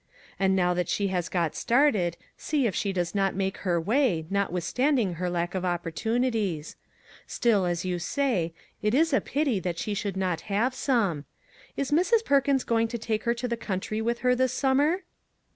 [0.39, 4.25] And now that she has got started, see if she does not make her way,
[4.31, 6.75] notwithstanding her lack of opportunities.
[7.27, 8.51] Still, as you say,
[8.81, 11.25] it 163 MAG AND MARGARET is a pity that she should not have some.
[11.77, 12.25] Is Mrs.
[12.25, 15.03] Perkins going to take her to the country with her this summer